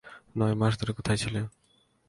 নয় 0.35 0.55
মাস 0.55 0.73
ধরে 0.79 0.91
কোথায় 0.97 1.19
ছিল? 1.23 1.35